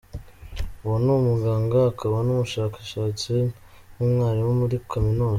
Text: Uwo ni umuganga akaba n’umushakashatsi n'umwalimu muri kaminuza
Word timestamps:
Uwo 0.83 0.97
ni 1.03 1.11
umuganga 1.17 1.77
akaba 1.91 2.17
n’umushakashatsi 2.25 3.33
n'umwalimu 3.95 4.53
muri 4.61 4.77
kaminuza 4.89 5.29